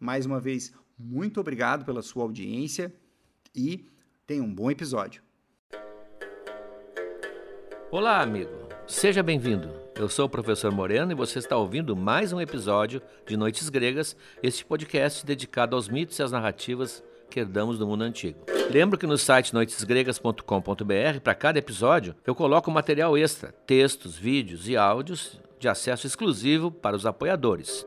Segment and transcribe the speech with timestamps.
[0.00, 2.92] Mais uma vez, muito obrigado pela sua audiência
[3.54, 3.88] e
[4.26, 5.22] tenha um bom episódio.
[7.90, 8.50] Olá, amigo.
[8.86, 9.70] Seja bem-vindo.
[9.94, 14.16] Eu sou o professor Moreno e você está ouvindo mais um episódio de Noites Gregas,
[14.42, 18.40] este podcast dedicado aos mitos e às narrativas que herdamos do mundo antigo.
[18.70, 24.76] Lembro que no site noitesgregas.com.br, para cada episódio, eu coloco material extra, textos, vídeos e
[24.76, 27.86] áudios de acesso exclusivo para os apoiadores.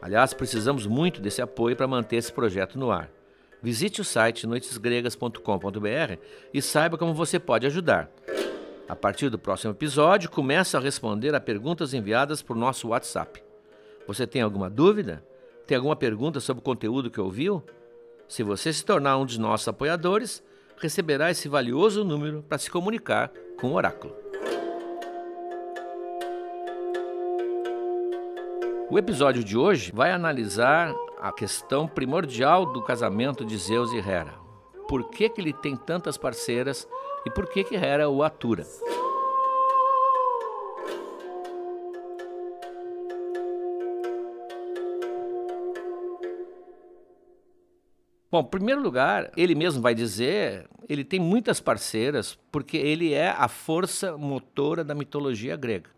[0.00, 3.10] Aliás, precisamos muito desse apoio para manter esse projeto no ar.
[3.62, 6.20] Visite o site noitesgregas.com.br
[6.52, 8.10] e saiba como você pode ajudar.
[8.88, 13.42] A partir do próximo episódio, começo a responder a perguntas enviadas por nosso WhatsApp.
[14.06, 15.24] Você tem alguma dúvida?
[15.66, 17.64] Tem alguma pergunta sobre o conteúdo que ouviu?
[18.28, 20.42] Se você se tornar um dos nossos apoiadores,
[20.78, 24.14] receberá esse valioso número para se comunicar com o oráculo.
[28.88, 34.34] O episódio de hoje vai analisar a questão primordial do casamento de Zeus e Hera.
[34.88, 36.86] Por que, que ele tem tantas parceiras
[37.26, 38.64] e por que, que Hera o atura?
[48.30, 53.30] Bom, em primeiro lugar, ele mesmo vai dizer, ele tem muitas parceiras, porque ele é
[53.30, 55.95] a força motora da mitologia grega.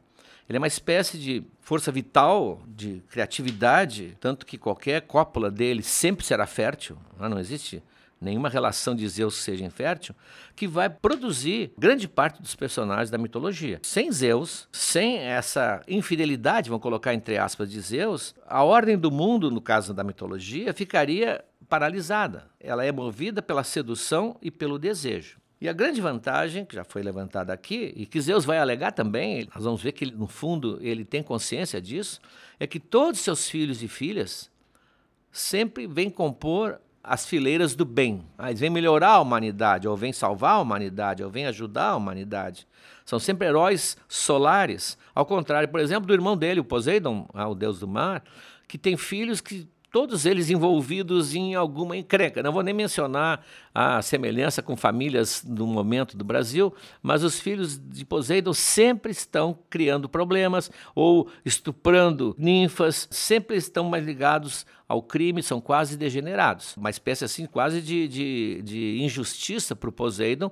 [0.49, 6.25] Ele é uma espécie de força vital, de criatividade, tanto que qualquer cópula dele sempre
[6.25, 7.29] será fértil, né?
[7.29, 7.83] não existe
[8.21, 10.15] nenhuma relação de Zeus seja infértil,
[10.57, 13.79] que vai produzir grande parte dos personagens da mitologia.
[13.83, 19.51] Sem Zeus, sem essa infidelidade, vamos colocar entre aspas, de Zeus, a ordem do mundo,
[19.51, 22.47] no caso da mitologia, ficaria paralisada.
[22.59, 25.39] Ela é movida pela sedução e pelo desejo.
[25.61, 29.49] E a grande vantagem, que já foi levantada aqui, e que Zeus vai alegar também,
[29.53, 32.21] nós vamos ver que no fundo ele tem consciência disso,
[32.61, 34.51] é que todos seus filhos e filhas
[35.33, 38.25] sempre vêm compor as fileiras do bem.
[38.37, 41.97] Ah, eles vêm melhorar a humanidade, ou vêm salvar a humanidade, ou vêm ajudar a
[41.97, 42.67] humanidade.
[43.05, 44.99] São sempre heróis solares.
[45.15, 48.23] Ao contrário, por exemplo, do irmão dele, o Poseidon, ah, o deus do mar,
[48.69, 52.43] que tem filhos que todos eles envolvidos em alguma encrenca.
[52.43, 53.45] Não vou nem mencionar
[53.75, 59.59] a semelhança com famílias do momento do Brasil, mas os filhos de Poseidon sempre estão
[59.71, 66.77] criando problemas ou estuprando ninfas, sempre estão mais ligados ao crime, são quase degenerados.
[66.77, 70.51] Uma espécie assim quase de, de, de injustiça para o Poseidon,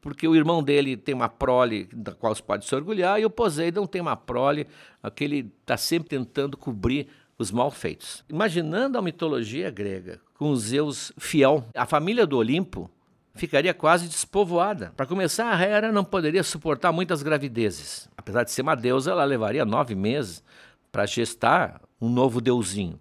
[0.00, 3.30] porque o irmão dele tem uma prole da qual se pode se orgulhar e o
[3.30, 4.66] Poseidon tem uma prole
[5.14, 8.24] que ele está sempre tentando cobrir os malfeitos.
[8.28, 12.90] Imaginando a mitologia grega com Zeus fiel, a família do Olimpo
[13.34, 14.92] ficaria quase despovoada.
[14.96, 18.08] Para começar, a Hera não poderia suportar muitas gravidezes.
[18.16, 20.42] Apesar de ser uma deusa, ela levaria nove meses
[20.90, 22.98] para gestar um novo deusinho.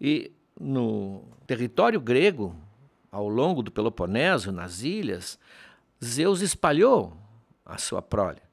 [0.00, 2.56] E no território grego,
[3.12, 5.38] ao longo do Peloponeso, nas ilhas,
[6.02, 7.16] Zeus espalhou
[7.64, 8.47] a sua prole.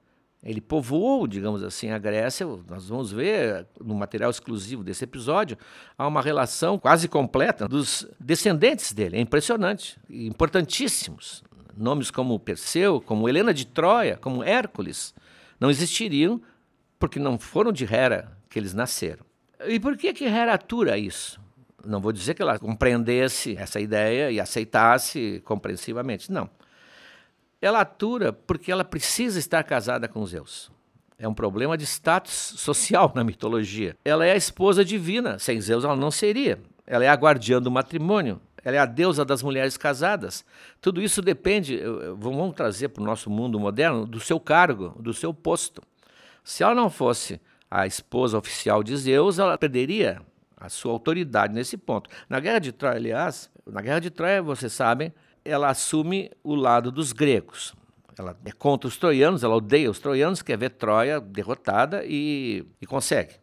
[0.45, 2.45] Ele povoou, digamos assim, a Grécia.
[2.69, 5.57] Nós vamos ver no material exclusivo desse episódio,
[5.97, 9.17] há uma relação quase completa dos descendentes dele.
[9.17, 11.43] É impressionante, importantíssimos.
[11.75, 15.15] Nomes como Perseu, como Helena de Troia, como Hércules,
[15.59, 16.39] não existiriam
[16.99, 19.25] porque não foram de Hera que eles nasceram.
[19.67, 21.41] E por que que Hera atura isso?
[21.83, 26.49] Não vou dizer que ela compreendesse essa ideia e aceitasse compreensivamente, não.
[27.65, 30.71] Ela atura porque ela precisa estar casada com Zeus.
[31.17, 33.97] É um problema de status social na mitologia.
[34.05, 36.59] Ela é a esposa divina, sem Zeus ela não seria.
[36.85, 40.45] Ela é a guardiã do matrimônio, ela é a deusa das mulheres casadas.
[40.79, 41.81] Tudo isso depende,
[42.15, 45.81] vamos trazer para o nosso mundo moderno, do seu cargo, do seu posto.
[46.43, 47.41] Se ela não fosse
[47.71, 50.21] a esposa oficial de Zeus, ela perderia
[50.55, 52.11] a sua autoridade nesse ponto.
[52.29, 55.11] Na Guerra de Troia, aliás, na Guerra de Troia, vocês sabem,
[55.45, 57.73] ela assume o lado dos gregos.
[58.17, 62.85] Ela é contra os troianos, ela odeia os troianos, quer ver Troia derrotada e, e
[62.85, 63.35] consegue.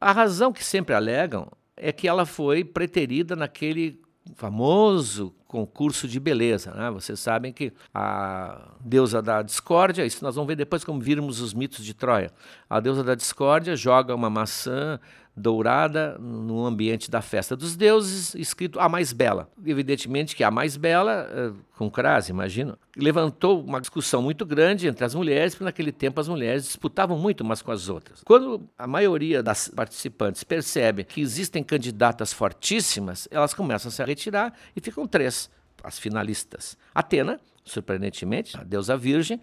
[0.00, 4.00] A razão que sempre alegam é que ela foi preterida naquele
[4.34, 6.72] famoso concurso de beleza.
[6.72, 6.90] Né?
[6.90, 11.52] Vocês sabem que a deusa da discórdia, isso nós vamos ver depois como virmos os
[11.52, 12.30] mitos de Troia.
[12.70, 14.98] A deusa da discórdia joga uma maçã
[15.34, 19.50] dourada no ambiente da festa dos deuses, escrito a mais bela.
[19.64, 25.04] Evidentemente que a mais bela, eh, com crase, imagino, levantou uma discussão muito grande entre
[25.04, 28.22] as mulheres, porque naquele tempo as mulheres disputavam muito umas com as outras.
[28.24, 34.52] Quando a maioria das participantes percebe que existem candidatas fortíssimas, elas começam a se retirar
[34.76, 35.50] e ficam três,
[35.82, 36.76] as finalistas.
[36.94, 39.40] Atena, surpreendentemente, a deusa virgem,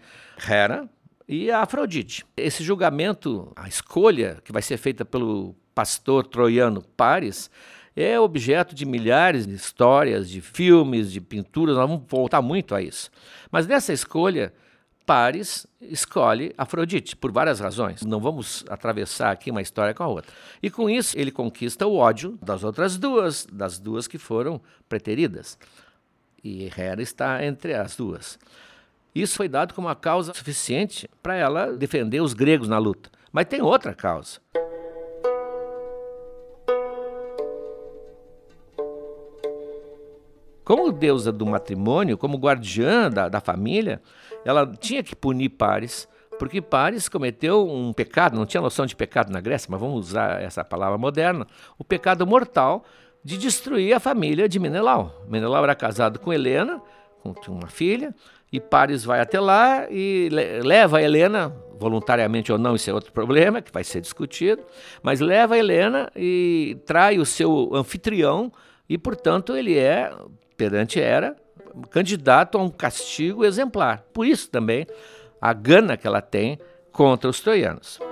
[0.48, 0.88] Hera,
[1.30, 2.26] e a Afrodite.
[2.36, 7.48] Esse julgamento, a escolha que vai ser feita pelo pastor troiano Paris,
[7.94, 12.82] é objeto de milhares de histórias, de filmes, de pinturas, nós vamos voltar muito a
[12.82, 13.12] isso.
[13.48, 14.52] Mas nessa escolha,
[15.06, 18.02] Paris escolhe Afrodite, por várias razões.
[18.02, 20.32] Não vamos atravessar aqui uma história com a outra.
[20.60, 25.56] E com isso, ele conquista o ódio das outras duas, das duas que foram preteridas.
[26.42, 28.36] E Hera está entre as duas.
[29.14, 33.10] Isso foi dado como uma causa suficiente para ela defender os gregos na luta.
[33.32, 34.40] Mas tem outra causa.
[40.64, 44.00] Como deusa do matrimônio, como guardiã da, da família,
[44.44, 46.08] ela tinha que punir Paris,
[46.38, 50.40] porque Paris cometeu um pecado, não tinha noção de pecado na Grécia, mas vamos usar
[50.40, 51.44] essa palavra moderna,
[51.76, 52.84] o pecado mortal
[53.24, 55.24] de destruir a família de Menelau.
[55.28, 56.80] Menelau era casado com Helena,
[57.42, 58.14] tinha uma filha,
[58.52, 60.28] e Paris vai até lá e
[60.62, 64.62] leva a Helena, voluntariamente ou não, isso é outro problema que vai ser discutido,
[65.02, 68.52] mas leva a Helena e trai o seu anfitrião,
[68.88, 70.12] e portanto ele é
[70.56, 71.36] perante era
[71.90, 74.04] candidato a um castigo exemplar.
[74.12, 74.86] Por isso também
[75.40, 76.58] a gana que ela tem
[76.92, 78.09] contra os troianos.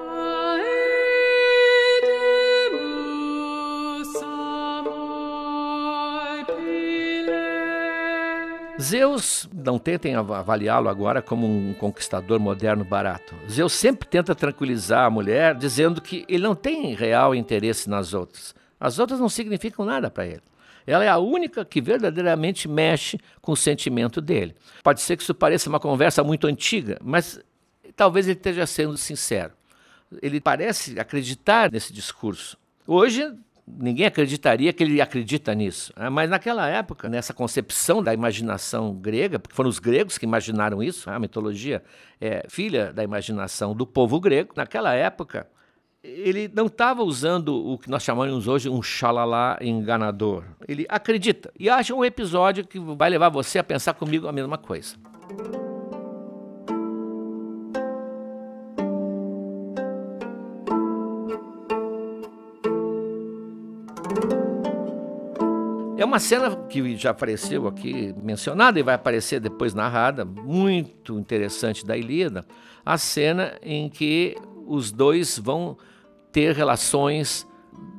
[8.81, 13.35] Zeus, não tentem avaliá-lo agora como um conquistador moderno barato.
[13.51, 18.55] Zeus sempre tenta tranquilizar a mulher, dizendo que ele não tem real interesse nas outras.
[18.79, 20.43] As outras não significam nada para ele.
[20.87, 24.55] Ela é a única que verdadeiramente mexe com o sentimento dele.
[24.83, 27.41] Pode ser que isso pareça uma conversa muito antiga, mas
[27.97, 29.53] talvez ele esteja sendo sincero.
[30.23, 32.57] Ele parece acreditar nesse discurso.
[32.87, 33.31] Hoje,
[33.79, 35.93] ninguém acreditaria que ele acredita nisso.
[35.97, 36.09] Né?
[36.09, 41.11] Mas naquela época, nessa concepção da imaginação grega, porque foram os gregos que imaginaram isso,
[41.11, 41.83] a mitologia
[42.21, 45.47] é filha da imaginação do povo grego, naquela época
[46.03, 50.45] ele não estava usando o que nós chamamos hoje um xalalá enganador.
[50.67, 54.57] Ele acredita e acha um episódio que vai levar você a pensar comigo a mesma
[54.57, 54.97] coisa.
[65.99, 71.85] É uma cena que já apareceu aqui mencionada e vai aparecer depois narrada, muito interessante
[71.85, 72.47] da Ilíada,
[72.87, 75.77] a cena em que os dois vão
[76.31, 77.45] ter relações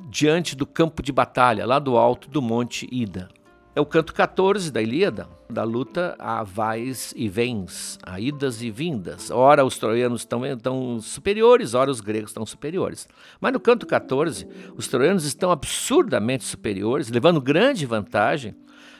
[0.08, 3.28] diante do campo de batalha, lá do alto do Monte Ida.
[3.72, 8.68] É o canto 14 da Ilíada, da luta a vais e vens, a idas e
[8.70, 9.30] vindas.
[9.30, 13.08] Ora os troianos estão, estão superiores, ora os gregos estão superiores.
[13.40, 14.44] Mas no canto 14,
[14.76, 18.56] os troianos estão absurdamente superiores, levando grande vantagem,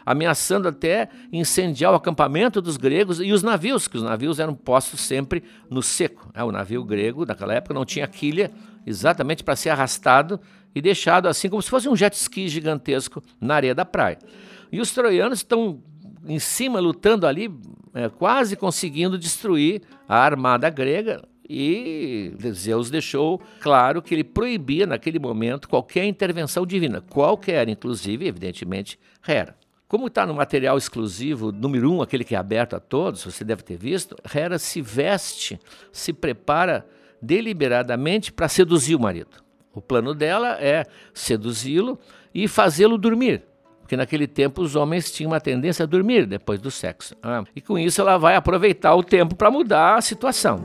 [0.06, 5.00] ameaçando até incendiar o acampamento dos gregos e os navios, que os navios eram postos
[5.00, 6.30] sempre no seco.
[6.32, 8.52] É, o navio grego, naquela época, não tinha quilha,
[8.86, 10.40] exatamente para ser arrastado
[10.72, 14.18] e deixado assim como se fosse um jet ski gigantesco na areia da praia.
[14.70, 15.82] E os troianos estão
[16.26, 17.50] em cima, lutando ali,
[17.94, 21.22] é, quase conseguindo destruir a armada grega.
[21.48, 28.98] E Zeus deixou claro que ele proibia naquele momento qualquer intervenção divina, qualquer, inclusive, evidentemente,
[29.26, 29.56] Hera.
[29.88, 33.64] Como está no material exclusivo, número um, aquele que é aberto a todos, você deve
[33.64, 35.58] ter visto, Hera se veste,
[35.90, 36.86] se prepara
[37.20, 39.42] deliberadamente para seduzir o marido.
[39.74, 41.98] O plano dela é seduzi-lo
[42.32, 43.50] e fazê-lo dormir.
[43.90, 47.16] Porque naquele tempo os homens tinham uma tendência a dormir depois do sexo.
[47.20, 50.61] Ah, e com isso ela vai aproveitar o tempo para mudar a situação.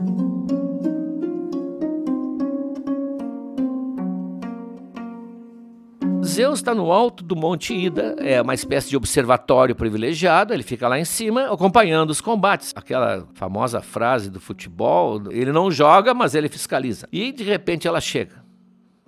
[6.24, 10.86] Zeus está no alto do Monte Ida, é uma espécie de observatório privilegiado, ele fica
[10.86, 12.72] lá em cima acompanhando os combates.
[12.76, 17.08] Aquela famosa frase do futebol, ele não joga, mas ele fiscaliza.
[17.10, 18.36] E de repente ela chega,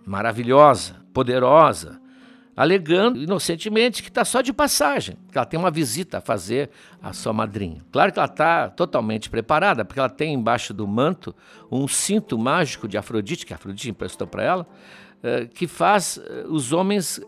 [0.05, 2.01] maravilhosa, poderosa,
[2.59, 7.13] alegando inocentemente que está só de passagem, que ela tem uma visita a fazer à
[7.13, 7.85] sua madrinha.
[7.93, 11.33] Claro que ela está totalmente preparada, porque ela tem embaixo do manto
[11.71, 14.67] um cinto mágico de Afrodite, que Afrodite emprestou para ela,
[15.23, 17.21] eh, que faz eh, os homens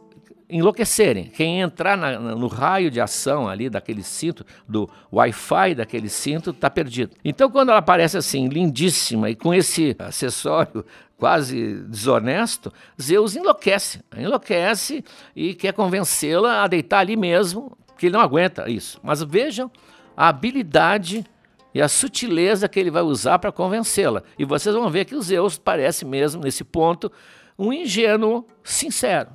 [0.49, 1.27] enlouquecerem.
[1.27, 7.13] Quem entrar no raio de ação ali daquele cinto, do Wi-Fi daquele cinto, está perdido.
[7.25, 10.85] Então, quando ela aparece assim, lindíssima e com esse acessório
[11.21, 14.01] quase desonesto, Zeus enlouquece.
[14.17, 15.05] Enlouquece
[15.37, 18.99] e quer convencê-la a deitar ali mesmo, que ele não aguenta isso.
[19.03, 19.71] Mas vejam
[20.17, 21.25] a habilidade
[21.75, 24.23] e a sutileza que ele vai usar para convencê-la.
[24.39, 27.13] E vocês vão ver que o Zeus parece mesmo, nesse ponto,
[27.59, 29.29] um ingênuo sincero.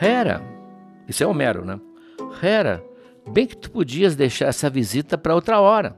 [0.00, 0.42] Hera,
[1.06, 1.80] isso é Homero, né?
[2.42, 2.84] Hera,
[3.30, 5.96] bem que tu podias deixar essa visita para outra hora.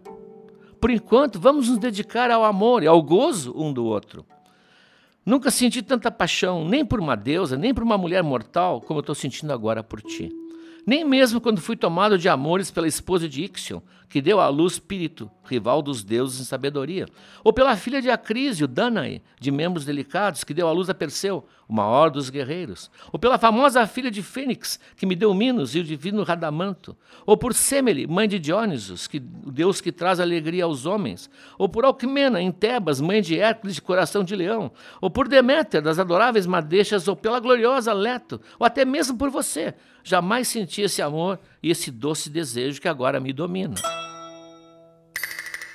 [0.81, 4.25] Por enquanto, vamos nos dedicar ao amor e ao gozo um do outro.
[5.25, 9.03] Nunca senti tanta paixão, nem por uma deusa, nem por uma mulher mortal, como eu
[9.03, 10.33] estou sentindo agora por ti.
[10.87, 14.73] Nem mesmo quando fui tomado de amores pela esposa de Ixion, que deu à luz
[14.73, 17.07] Espírito, rival dos deuses em sabedoria,
[17.45, 21.47] ou pela filha de Acrísio, Danae, de membros delicados, que deu à luz a Perseu,
[21.71, 25.79] o maior dos guerreiros, ou pela famosa filha de Fênix, que me deu Minos e
[25.79, 30.65] o divino Radamanto, ou por Semele, mãe de Dionisos, que, o deus que traz alegria
[30.65, 35.09] aos homens, ou por Alcmena, em Tebas, mãe de Hércules de coração de leão, ou
[35.09, 39.73] por Deméter, das adoráveis madeixas, ou pela gloriosa Leto, ou até mesmo por você,
[40.03, 43.77] jamais senti esse amor e esse doce desejo que agora me domina.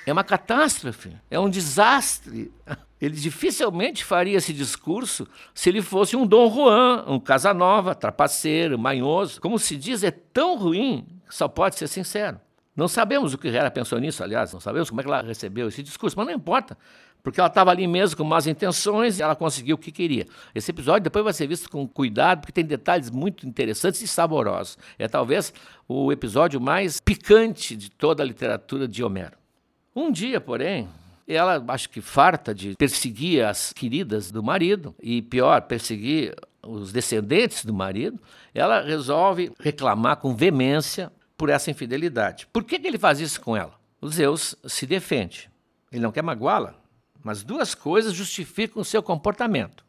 [0.04, 2.52] É uma catástrofe, é um desastre.
[3.00, 9.40] Ele dificilmente faria esse discurso se ele fosse um Dom Juan, um Casanova, trapaceiro, manhoso.
[9.40, 12.40] Como se diz, é tão ruim que só pode ser sincero.
[12.74, 15.66] Não sabemos o que ela pensou nisso, aliás, não sabemos como é que ela recebeu
[15.68, 16.76] esse discurso, mas não importa,
[17.22, 20.26] porque ela estava ali mesmo com más intenções e ela conseguiu o que queria.
[20.54, 24.76] Esse episódio depois vai ser visto com cuidado, porque tem detalhes muito interessantes e saborosos.
[24.98, 25.54] É talvez
[25.88, 29.38] o episódio mais picante de toda a literatura de Homero.
[29.94, 30.86] Um dia, porém,
[31.34, 37.64] ela, acho que farta de perseguir as queridas do marido, e pior, perseguir os descendentes
[37.64, 38.20] do marido,
[38.54, 42.46] ela resolve reclamar com veemência por essa infidelidade.
[42.52, 43.74] Por que, que ele faz isso com ela?
[44.00, 45.50] O Zeus se defende.
[45.92, 46.74] Ele não quer magoá-la,
[47.22, 49.84] mas duas coisas justificam o seu comportamento.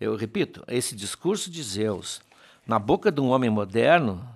[0.00, 2.20] Eu repito, esse discurso de Zeus
[2.66, 4.28] na boca de um homem moderno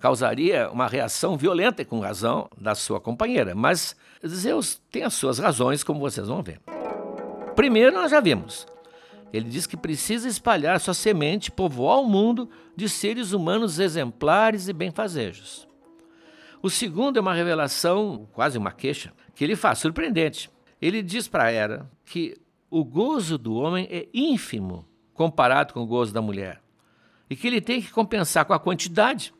[0.00, 3.54] causaria uma reação violenta com razão da sua companheira.
[3.54, 3.94] Mas
[4.26, 6.60] Zeus tem as suas razões, como vocês vão ver.
[7.54, 8.66] Primeiro, nós já vimos.
[9.32, 14.72] Ele diz que precisa espalhar sua semente, povoar o mundo de seres humanos exemplares e
[14.72, 15.68] benfazejos.
[16.62, 20.50] O segundo é uma revelação, quase uma queixa, que ele faz, surpreendente.
[20.80, 22.36] Ele diz para Hera que
[22.70, 26.60] o gozo do homem é ínfimo comparado com o gozo da mulher
[27.28, 29.32] e que ele tem que compensar com a quantidade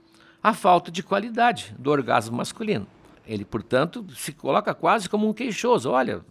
[0.43, 2.87] a falta de qualidade do orgasmo masculino.
[3.27, 5.91] Ele, portanto, se coloca quase como um queixoso.
[5.91, 6.23] Olha,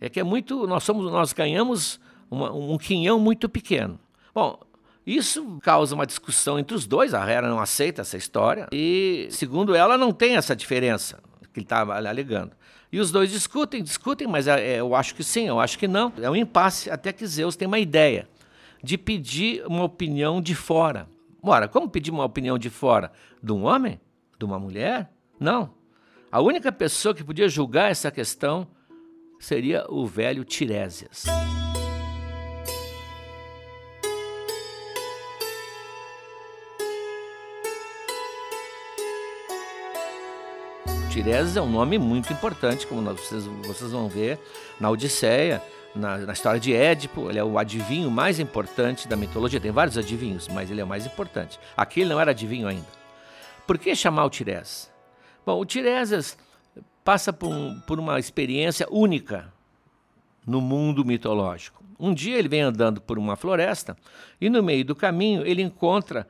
[0.00, 0.66] é que é muito.
[0.66, 2.00] Nós, somos, nós ganhamos
[2.30, 3.98] uma, um quinhão muito pequeno.
[4.34, 4.58] Bom,
[5.06, 7.14] isso causa uma discussão entre os dois.
[7.14, 11.18] A Hera não aceita essa história e, segundo ela, não tem essa diferença
[11.52, 12.52] que ele estava alegando.
[12.90, 16.12] E os dois discutem, discutem, mas é, eu acho que sim, eu acho que não.
[16.20, 18.28] É um impasse até que Zeus tem uma ideia
[18.82, 21.08] de pedir uma opinião de fora.
[21.44, 23.10] Ora, como pedir uma opinião de fora?
[23.42, 24.00] De um homem?
[24.38, 25.10] De uma mulher?
[25.40, 25.74] Não.
[26.30, 28.68] A única pessoa que podia julgar essa questão
[29.40, 31.24] seria o velho Tiresias.
[41.10, 44.38] Tiresias é um nome muito importante, como vocês, vão ver
[44.78, 45.60] na Odisseia.
[45.94, 49.60] Na, na, história de Édipo, ele é o adivinho mais importante da mitologia.
[49.60, 51.58] Tem vários adivinhos, mas ele é o mais importante.
[51.76, 52.86] Aqui ele não era adivinho ainda.
[53.66, 54.90] Por que chamar o Tiresias?
[55.44, 56.36] Bom, o Tiresias
[57.04, 59.52] passa por, um, por uma experiência única
[60.46, 61.82] no mundo mitológico.
[61.98, 63.96] Um dia ele vem andando por uma floresta
[64.40, 66.26] e no meio do caminho ele encontra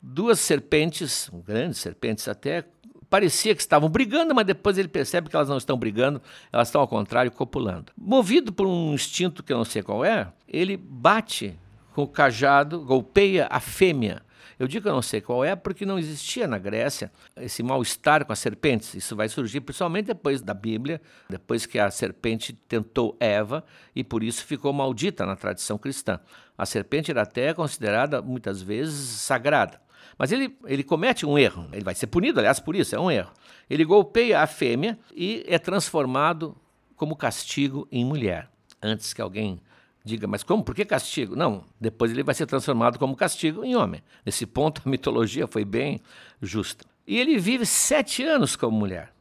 [0.00, 2.64] duas serpentes, grandes serpentes até,
[3.12, 6.80] parecia que estavam brigando, mas depois ele percebe que elas não estão brigando, elas estão
[6.80, 7.92] ao contrário copulando.
[7.94, 11.54] Movido por um instinto que eu não sei qual é, ele bate
[11.92, 14.22] com o cajado, golpeia a fêmea.
[14.58, 18.24] Eu digo que eu não sei qual é porque não existia na Grécia esse mal-estar
[18.24, 18.94] com as serpentes.
[18.94, 23.62] Isso vai surgir principalmente depois da Bíblia, depois que a serpente tentou Eva
[23.94, 26.18] e por isso ficou maldita na tradição cristã.
[26.56, 29.81] A serpente era até considerada muitas vezes sagrada.
[30.18, 33.10] Mas ele, ele comete um erro, ele vai ser punido, aliás, por isso, é um
[33.10, 33.32] erro.
[33.68, 36.56] Ele golpeia a fêmea e é transformado
[36.96, 38.48] como castigo em mulher.
[38.82, 39.60] Antes que alguém
[40.04, 40.62] diga, mas como?
[40.62, 41.34] Por que castigo?
[41.36, 44.02] Não, depois ele vai ser transformado como castigo em homem.
[44.24, 46.00] Nesse ponto, a mitologia foi bem
[46.40, 46.84] justa.
[47.06, 49.12] E ele vive sete anos como mulher.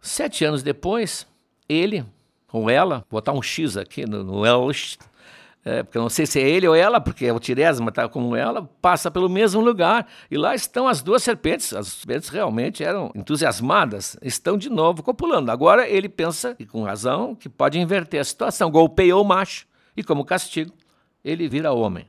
[0.00, 1.26] Sete anos depois,
[1.68, 2.04] ele
[2.54, 4.46] ou ela, botar um X aqui no, no
[5.64, 8.36] é, porque eu não sei se é ele ou ela, porque o Tiresma está como
[8.36, 10.06] ela, passa pelo mesmo lugar.
[10.30, 11.72] E lá estão as duas serpentes.
[11.72, 15.50] As serpentes realmente eram entusiasmadas, estão de novo copulando.
[15.50, 18.70] Agora ele pensa, e com razão, que pode inverter a situação.
[18.70, 19.66] Golpeou o macho
[19.96, 20.72] e, como castigo,
[21.24, 22.06] ele vira homem.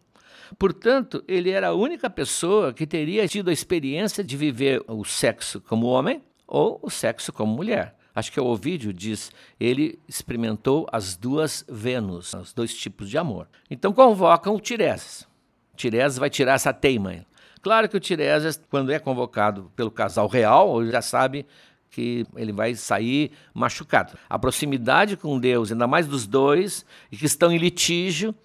[0.60, 5.62] Portanto, ele era a única pessoa que teria tido a experiência de viver o sexo
[5.62, 10.88] como homem ou o sexo como mulher acho que é o Ovídio diz, ele experimentou
[10.92, 13.48] as duas Vênus, os dois tipos de amor.
[13.70, 15.28] Então convocam o Tiresias.
[15.76, 17.26] Tiresias vai tirar essa teima.
[17.62, 21.46] Claro que o Tiresias, quando é convocado pelo casal real, ele já sabe
[21.90, 24.18] que ele vai sair machucado.
[24.30, 28.36] A proximidade com Deus, ainda mais dos dois, e que estão em litígio,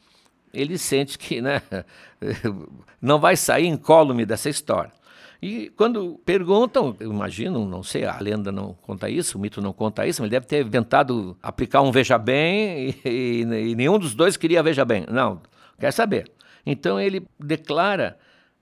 [0.53, 1.63] ele sente que né,
[3.01, 4.93] não vai sair incólume dessa história.
[5.43, 10.07] E quando perguntam, imagino, não sei, a lenda não conta isso, o mito não conta
[10.07, 14.15] isso, mas ele deve ter tentado aplicar um veja bem e, e, e nenhum dos
[14.15, 15.07] dois queria veja bem.
[15.11, 15.41] Não,
[15.79, 16.31] quer saber.
[16.67, 18.19] Então ele declara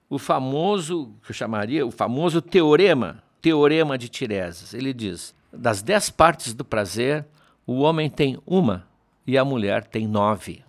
[0.08, 4.72] o famoso, que eu chamaria, o famoso teorema, teorema de Tiresias.
[4.72, 7.26] Ele diz: das dez partes do prazer,
[7.66, 8.86] o homem tem uma
[9.26, 10.62] e a mulher tem nove.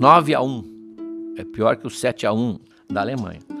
[0.00, 0.64] Nove a um.
[1.36, 2.58] É pior que o sete a um
[2.90, 3.59] da Alemanha.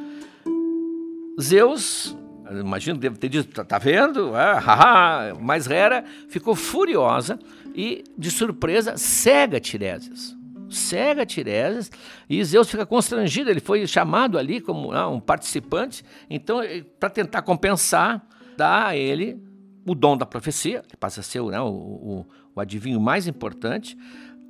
[1.40, 2.16] Zeus,
[2.50, 4.32] imagino deve ter dito, tá, tá vendo?
[4.34, 7.38] Ah, Mas Hera ficou furiosa
[7.74, 10.36] e, de surpresa, cega Tiresias.
[10.68, 11.90] Cega Tiresias
[12.28, 13.50] e Zeus fica constrangido.
[13.50, 16.60] Ele foi chamado ali como ah, um participante, então,
[16.98, 18.24] para tentar compensar,
[18.56, 19.40] dá a ele
[19.86, 23.96] o dom da profecia, que passa a ser né, o, o, o adivinho mais importante,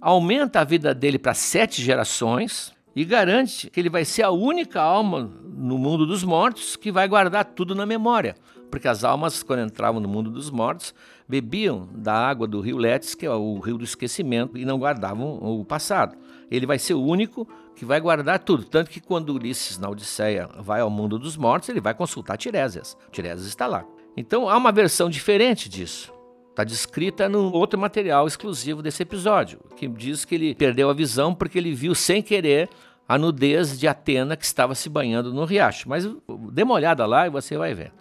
[0.00, 4.80] aumenta a vida dele para sete gerações e garante que ele vai ser a única
[4.80, 8.34] alma no mundo dos mortos que vai guardar tudo na memória.
[8.70, 10.94] Porque as almas, quando entravam no mundo dos mortos,
[11.28, 15.38] bebiam da água do rio Letes, que é o rio do esquecimento, e não guardavam
[15.42, 16.16] o passado.
[16.50, 18.64] Ele vai ser o único que vai guardar tudo.
[18.64, 22.96] Tanto que quando Ulisses, na Odisseia, vai ao mundo dos mortos, ele vai consultar Tiresias.
[23.10, 23.84] Tiresias está lá.
[24.16, 26.12] Então há uma versão diferente disso.
[26.60, 31.34] Está descrita num outro material exclusivo desse episódio, que diz que ele perdeu a visão
[31.34, 32.68] porque ele viu sem querer
[33.08, 35.88] a nudez de Atena que estava se banhando no riacho.
[35.88, 36.06] Mas
[36.52, 37.92] dê uma olhada lá e você vai ver.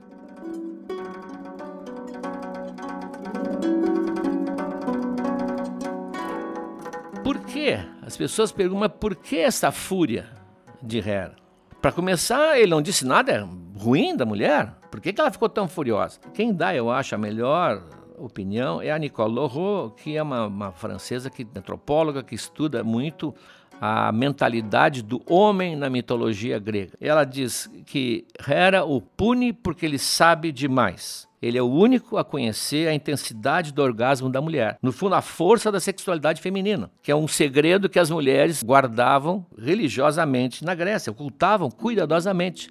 [7.24, 7.80] Por que?
[8.02, 10.28] As pessoas perguntam, mas por que essa fúria
[10.84, 11.38] de Hera?
[11.82, 14.76] Para começar, ele não disse nada ruim da mulher.
[14.92, 16.20] Por que, que ela ficou tão furiosa?
[16.34, 20.72] Quem dá, eu acho, a melhor opinião é a Nicole Leroux, que é uma, uma
[20.72, 23.34] francesa, que, antropóloga, que estuda muito
[23.82, 26.98] a mentalidade do homem na mitologia grega.
[27.00, 31.28] Ela diz que Hera o pune porque ele sabe demais.
[31.42, 34.78] Ele é o único a conhecer a intensidade do orgasmo da mulher.
[34.82, 39.46] No fundo, a força da sexualidade feminina, que é um segredo que as mulheres guardavam
[39.58, 42.70] religiosamente na Grécia, ocultavam cuidadosamente,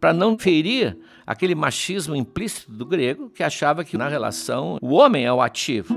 [0.00, 5.24] para não ferir aquele machismo implícito do grego que achava que na relação o homem
[5.24, 5.94] é o ativo.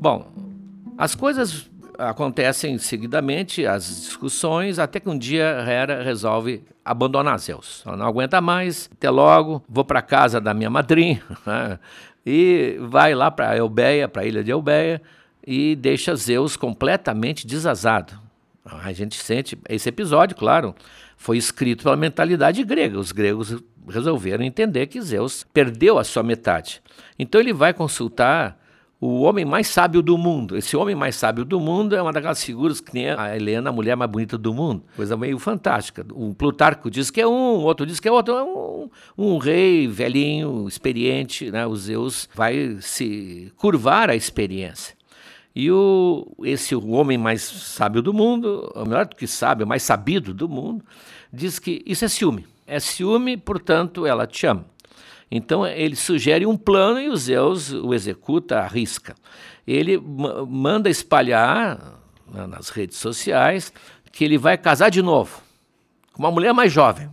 [0.00, 0.30] Bom,
[0.96, 7.82] as coisas acontecem seguidamente, as discussões, até que um dia Hera resolve abandonar Zeus.
[7.86, 11.78] Ela não aguenta mais, até logo, vou para casa da minha madrinha, né?
[12.24, 15.00] e vai lá para Elbeia, para a ilha de Elbeia,
[15.46, 18.20] e deixa Zeus completamente desazado.
[18.64, 19.56] A gente sente.
[19.68, 20.74] Esse episódio, claro,
[21.16, 22.98] foi escrito pela mentalidade grega.
[22.98, 23.56] Os gregos
[23.88, 26.82] resolveram entender que Zeus perdeu a sua metade.
[27.16, 28.58] Então ele vai consultar
[29.00, 30.56] o homem mais sábio do mundo.
[30.56, 33.72] Esse homem mais sábio do mundo é uma daquelas figuras que nem a Helena, a
[33.72, 34.82] mulher mais bonita do mundo.
[34.96, 36.04] Coisa meio fantástica.
[36.14, 38.34] Um Plutarco diz que é um, outro diz que é outro.
[38.34, 41.66] É um, um rei velhinho, experiente, né?
[41.66, 44.96] o Zeus vai se curvar à experiência.
[45.54, 49.68] E o, esse o homem mais sábio do mundo, o melhor do que sábio, o
[49.68, 50.84] mais sabido do mundo,
[51.32, 52.46] diz que isso é ciúme.
[52.66, 54.66] É ciúme, portanto, ela te ama.
[55.30, 59.14] Então ele sugere um plano e o Zeus o executa à risca.
[59.66, 62.00] Ele manda espalhar
[62.48, 63.72] nas redes sociais
[64.12, 65.46] que ele vai casar de novo
[66.16, 67.10] com uma mulher mais jovem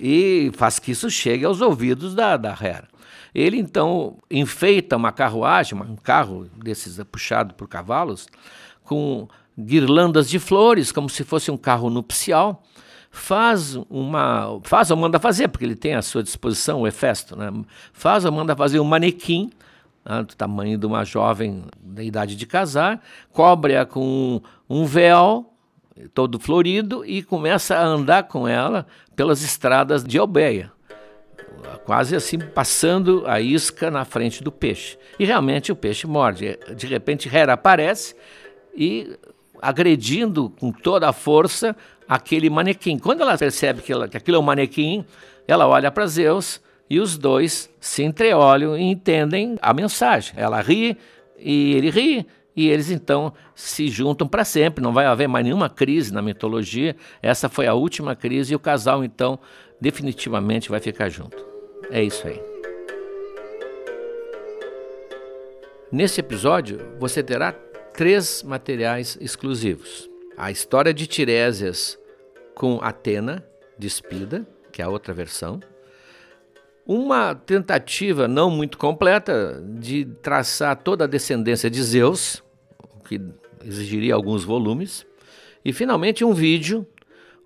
[0.00, 2.88] e faz que isso chegue aos ouvidos da, da Hera.
[3.34, 8.26] Ele então enfeita uma carruagem, um carro desses puxado por cavalos,
[8.82, 12.62] com guirlandas de flores, como se fosse um carro nupcial.
[13.16, 14.60] Faz uma.
[14.62, 17.50] Faz ou manda fazer, porque ele tem à sua disposição o Hefesto, né?
[17.92, 19.50] Faz ou manda fazer um manequim
[20.04, 23.02] né, do tamanho de uma jovem da idade de casar,
[23.32, 25.50] cobre-a com um véu
[26.12, 30.70] todo florido e começa a andar com ela pelas estradas de Albeia
[31.84, 34.98] quase assim passando a isca na frente do peixe.
[35.18, 36.58] E realmente o peixe morde.
[36.76, 38.14] De repente Hera aparece
[38.74, 39.16] e
[39.60, 41.74] agredindo com toda a força
[42.08, 42.98] aquele manequim.
[42.98, 45.04] Quando ela percebe que, ela, que aquilo é um manequim,
[45.46, 50.34] ela olha para Zeus e os dois se entreolham e entendem a mensagem.
[50.36, 50.96] Ela ri
[51.38, 52.26] e ele ri.
[52.54, 56.96] E eles então se juntam para sempre, não vai haver mais nenhuma crise na mitologia.
[57.20, 59.38] Essa foi a última crise e o casal então
[59.78, 61.44] definitivamente vai ficar junto.
[61.90, 62.40] É isso aí.
[65.92, 67.52] Nesse episódio, você terá
[67.92, 70.05] três materiais exclusivos:
[70.36, 71.98] a história de Tiresias
[72.54, 73.44] com Atena,
[73.78, 75.60] despida, que é a outra versão,
[76.86, 82.42] uma tentativa não muito completa de traçar toda a descendência de Zeus,
[82.94, 83.20] o que
[83.64, 85.06] exigiria alguns volumes,
[85.64, 86.86] e finalmente um vídeo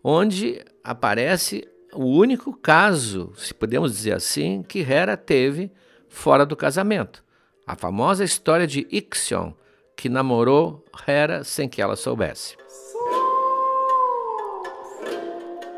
[0.05, 5.73] onde aparece o único caso, se podemos dizer assim, que Hera teve
[6.09, 7.25] fora do casamento.
[7.67, 9.53] A famosa história de Ixion,
[10.01, 12.57] que namorou Hera sem que ela soubesse.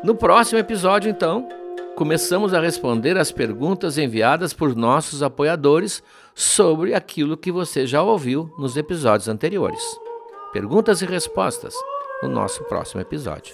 [0.01, 1.49] No próximo episódio, então,
[1.97, 6.01] começamos a responder as perguntas enviadas por nossos apoiadores
[6.33, 9.83] sobre aquilo que você já ouviu nos episódios anteriores.
[10.53, 11.75] Perguntas e respostas
[12.21, 13.53] no nosso próximo episódio.